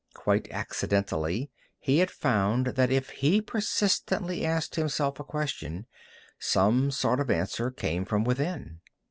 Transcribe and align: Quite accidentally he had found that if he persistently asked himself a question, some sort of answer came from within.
Quite 0.15 0.47
accidentally 0.49 1.51
he 1.77 1.99
had 1.99 2.09
found 2.09 2.65
that 2.73 2.89
if 2.89 3.11
he 3.11 3.39
persistently 3.39 4.43
asked 4.43 4.73
himself 4.73 5.19
a 5.19 5.23
question, 5.23 5.85
some 6.39 6.89
sort 6.89 7.19
of 7.19 7.29
answer 7.29 7.69
came 7.69 8.05
from 8.05 8.23
within. 8.23 8.79